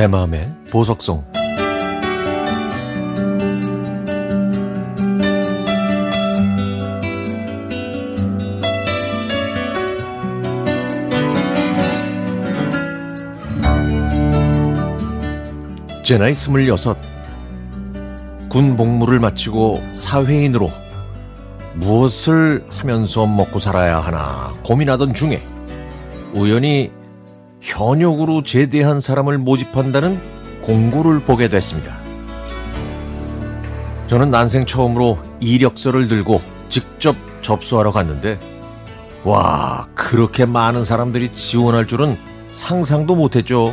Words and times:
내 0.00 0.06
마음의 0.06 0.50
보석송. 0.70 1.22
제 16.02 16.16
나이 16.16 16.32
스물여섯. 16.32 16.96
군 18.48 18.78
복무를 18.78 19.20
마치고 19.20 19.82
사회인으로 19.96 20.70
무엇을 21.74 22.64
하면서 22.70 23.26
먹고 23.26 23.58
살아야 23.58 23.98
하나 23.98 24.54
고민하던 24.64 25.12
중에 25.12 25.44
우연히 26.32 26.90
현역으로 27.60 28.42
제대한 28.42 29.00
사람을 29.00 29.38
모집한다는 29.38 30.20
공고를 30.62 31.20
보게 31.20 31.48
됐습니다. 31.48 31.98
저는 34.06 34.30
난생 34.30 34.66
처음으로 34.66 35.18
이력서를 35.40 36.08
들고 36.08 36.40
직접 36.68 37.14
접수하러 37.42 37.92
갔는데 37.92 38.38
와 39.24 39.86
그렇게 39.94 40.46
많은 40.46 40.84
사람들이 40.84 41.32
지원할 41.32 41.86
줄은 41.86 42.18
상상도 42.50 43.14
못했죠. 43.14 43.72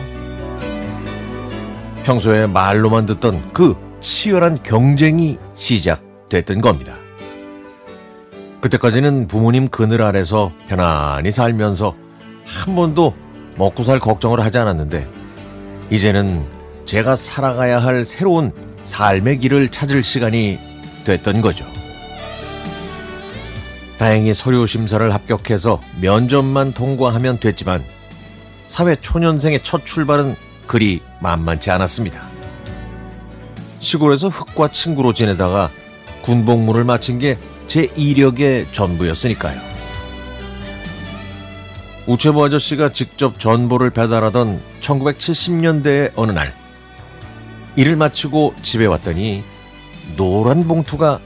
평소에 2.04 2.48
말로만 2.48 3.06
듣던 3.06 3.52
그 3.54 3.76
치열한 4.00 4.64
경쟁이 4.64 5.38
시작됐던 5.54 6.62
겁니다. 6.62 6.94
그때까지는 8.62 9.28
부모님 9.28 9.68
그늘 9.68 10.02
아래서 10.02 10.52
편안히 10.68 11.32
살면서 11.32 11.96
한 12.46 12.76
번도 12.76 13.14
먹고 13.58 13.84
살 13.84 14.00
걱정을 14.00 14.40
하지 14.40 14.58
않았는데 14.58 15.08
이제는 15.90 16.46
제가 16.86 17.16
살아가야 17.16 17.80
할 17.80 18.06
새로운 18.06 18.52
삶의 18.84 19.40
길을 19.40 19.70
찾을 19.70 20.04
시간이 20.04 20.60
됐던 21.04 21.42
거죠. 21.42 21.66
다행히 23.98 24.34
서류 24.34 24.68
심사를 24.68 25.14
합격해서 25.14 25.82
면접만 26.00 26.74
통과하면 26.74 27.40
됐지만 27.40 27.84
사회 28.68 28.96
초년생의 28.96 29.64
첫 29.64 29.86
출발은 29.86 30.36
그리 30.68 31.02
만만치 31.20 31.72
않았습니다. 31.72 32.22
시골에서 33.80 34.30
흙과 34.30 34.70
친구로 34.70 35.14
지내다가 35.14 35.70
군복무를 36.22 36.84
마친 36.84 37.20
게 37.20 37.38
제 37.68 37.90
이력의 37.98 38.68
전부였으니까요. 38.72 39.67
우체부 42.08 42.46
아저씨가 42.46 42.94
직접 42.94 43.38
전보를 43.38 43.90
배달하던 43.90 44.62
1970년대의 44.80 46.14
어느 46.16 46.32
날 46.32 46.54
일을 47.76 47.98
마치고 47.98 48.56
집에 48.62 48.86
왔더니 48.86 49.44
노란 50.16 50.68
봉투가 50.68 51.20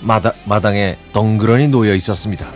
마다, 0.00 0.34
마당에 0.44 0.98
덩그러니 1.14 1.68
놓여 1.68 1.94
있었습니다. 1.94 2.46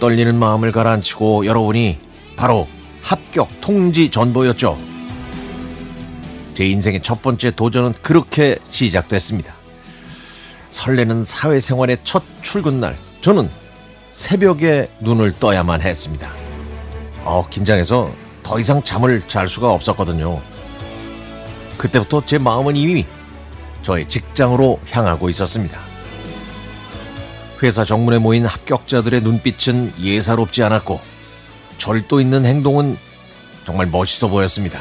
떨리는 0.00 0.34
마음을 0.34 0.72
가라앉히고 0.72 1.46
열어보니 1.46 1.98
바로 2.36 2.66
합격 3.00 3.48
통지 3.60 4.10
전보였죠. 4.10 4.76
제 6.54 6.66
인생의 6.66 7.02
첫 7.02 7.22
번째 7.22 7.52
도전은 7.52 7.94
그렇게 8.02 8.58
시작됐습니다. 8.68 9.54
설레는 10.70 11.24
사회생활의 11.24 11.98
첫 12.02 12.24
출근날, 12.42 12.96
저는 13.20 13.48
새벽에 14.12 14.88
눈을 15.00 15.38
떠야만 15.40 15.80
했습니다. 15.80 16.30
어, 17.24 17.48
긴장해서 17.48 18.12
더 18.42 18.58
이상 18.60 18.82
잠을 18.82 19.22
잘 19.26 19.48
수가 19.48 19.72
없었거든요. 19.72 20.40
그때부터 21.78 22.24
제 22.26 22.38
마음은 22.38 22.76
이미 22.76 23.06
저의 23.82 24.06
직장으로 24.06 24.80
향하고 24.90 25.28
있었습니다. 25.30 25.78
회사 27.62 27.84
정문에 27.84 28.18
모인 28.18 28.44
합격자들의 28.44 29.22
눈빛은 29.22 29.94
예사롭지 30.00 30.62
않았고 30.62 31.00
절도 31.78 32.20
있는 32.20 32.44
행동은 32.44 32.96
정말 33.64 33.86
멋있어 33.86 34.28
보였습니다. 34.28 34.80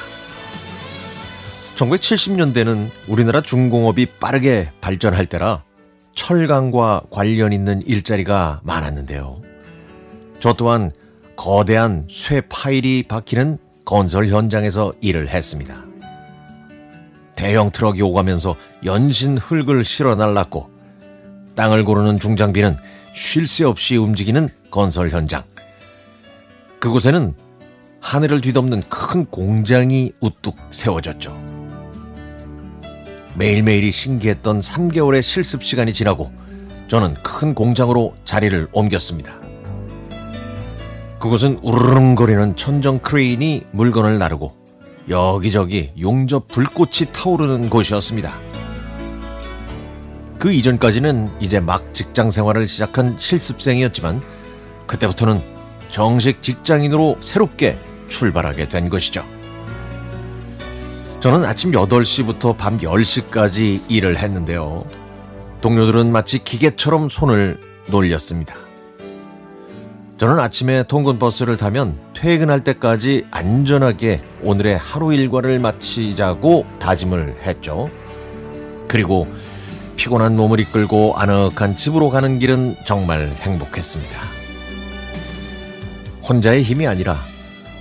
1970년대는 1.75 2.91
우리나라 3.07 3.41
중공업이 3.41 4.07
빠르게 4.19 4.71
발전할 4.81 5.25
때라 5.27 5.63
철강과 6.13 7.03
관련 7.09 7.53
있는 7.53 7.81
일자리가 7.83 8.61
많았는데요. 8.63 9.41
저 10.39 10.53
또한 10.53 10.91
거대한 11.35 12.05
쇠 12.09 12.41
파일이 12.41 13.03
박히는 13.03 13.57
건설 13.85 14.27
현장에서 14.27 14.93
일을 15.01 15.29
했습니다. 15.29 15.83
대형 17.35 17.71
트럭이 17.71 18.01
오가면서 18.01 18.55
연신 18.85 19.37
흙을 19.37 19.83
실어 19.83 20.15
날랐고 20.15 20.69
땅을 21.55 21.83
고르는 21.83 22.19
중장비는 22.19 22.77
쉴 23.13 23.47
새 23.47 23.65
없이 23.65 23.97
움직이는 23.97 24.49
건설 24.69 25.09
현장. 25.09 25.43
그곳에는 26.79 27.35
하늘을 27.99 28.41
뒤덮는 28.41 28.83
큰 28.89 29.25
공장이 29.25 30.11
우뚝 30.19 30.55
세워졌죠. 30.71 31.60
매일매일이 33.35 33.91
신기했던 33.91 34.59
3개월의 34.59 35.21
실습 35.21 35.63
시간이 35.63 35.93
지나고 35.93 36.31
저는 36.87 37.13
큰 37.23 37.55
공장으로 37.55 38.15
자리를 38.25 38.67
옮겼습니다. 38.71 39.39
그곳은 41.19 41.59
우르릉거리는 41.61 42.55
천정 42.55 42.99
크레인이 42.99 43.67
물건을 43.71 44.17
나르고 44.17 44.53
여기저기 45.07 45.91
용접 45.99 46.47
불꽃이 46.47 47.11
타오르는 47.13 47.69
곳이었습니다. 47.69 48.33
그 50.37 50.51
이전까지는 50.51 51.29
이제 51.39 51.59
막 51.59 51.93
직장 51.93 52.31
생활을 52.31 52.67
시작한 52.67 53.15
실습생이었지만 53.17 54.21
그때부터는 54.87 55.41
정식 55.89 56.41
직장인으로 56.41 57.17
새롭게 57.21 57.77
출발하게 58.07 58.67
된 58.69 58.89
것이죠. 58.89 59.23
저는 61.21 61.45
아침 61.45 61.69
8시부터 61.69 62.57
밤 62.57 62.77
10시까지 62.77 63.81
일을 63.87 64.17
했는데요. 64.17 64.85
동료들은 65.61 66.11
마치 66.11 66.43
기계처럼 66.43 67.09
손을 67.09 67.59
놀렸습니다. 67.85 68.55
저는 70.17 70.39
아침에 70.39 70.81
통근 70.87 71.19
버스를 71.19 71.57
타면 71.57 71.99
퇴근할 72.15 72.63
때까지 72.63 73.27
안전하게 73.29 74.23
오늘의 74.41 74.79
하루 74.79 75.13
일과를 75.13 75.59
마치자고 75.59 76.65
다짐을 76.79 77.37
했죠. 77.43 77.91
그리고 78.87 79.27
피곤한 79.97 80.35
몸을 80.35 80.59
이끌고 80.59 81.13
아늑한 81.17 81.77
집으로 81.77 82.09
가는 82.09 82.39
길은 82.39 82.77
정말 82.87 83.31
행복했습니다. 83.31 84.21
혼자의 86.27 86.63
힘이 86.63 86.87
아니라 86.87 87.19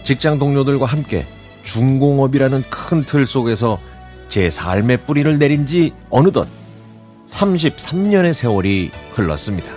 직장 0.05 0.39
동료들과 0.39 0.85
함께 0.85 1.25
중공업이라는 1.63 2.65
큰 2.71 3.05
틀 3.05 3.27
속에서 3.27 3.79
제 4.29 4.49
삶의 4.51 4.99
뿌리를 5.07 5.39
내린 5.39 5.67
지 5.67 5.93
어느덧 6.11 6.47
33년의 7.27 8.33
세월이 8.33 8.91
흘렀습니다. 9.13 9.71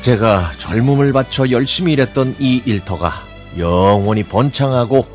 제가 0.00 0.50
젊음을 0.58 1.12
바쳐 1.12 1.48
열심히 1.50 1.92
일했던 1.92 2.36
이 2.38 2.62
일터가 2.64 3.12
영원히 3.58 4.24
번창하고 4.24 5.06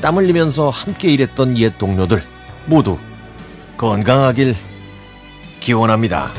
땀 0.00 0.16
흘리면서 0.16 0.70
함께 0.70 1.12
일했던 1.12 1.58
옛 1.58 1.76
동료들 1.78 2.22
모두 2.66 2.98
건강하길 3.76 4.54
기원합니다. 5.60 6.30